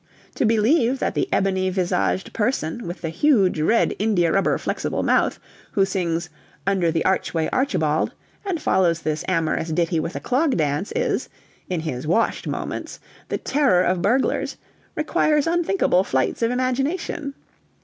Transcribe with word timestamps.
To 0.33 0.45
believe 0.45 0.97
that 0.97 1.13
the 1.13 1.29
ebony 1.31 1.69
visaged 1.69 2.33
person 2.33 2.87
with 2.87 3.01
the 3.01 3.09
huge 3.09 3.59
red 3.61 3.95
indiarubber 3.99 4.57
flexible 4.57 5.03
mouth 5.03 5.39
who 5.73 5.85
sings 5.85 6.27
"Under 6.65 6.89
the 6.89 7.05
archway, 7.05 7.47
Archibald," 7.53 8.11
and 8.43 8.59
follows 8.59 9.03
this 9.03 9.23
amorous 9.27 9.69
ditty 9.69 9.99
with 9.99 10.15
a 10.15 10.19
clog 10.19 10.57
dance 10.57 10.91
is 10.95 11.29
in 11.69 11.81
his 11.81 12.07
washed 12.07 12.47
moments 12.47 12.99
the 13.29 13.37
terror 13.37 13.83
of 13.83 14.01
burglars, 14.01 14.57
requires 14.95 15.45
unthinkable 15.45 16.03
flights 16.03 16.41
of 16.41 16.49
imagination. 16.49 17.35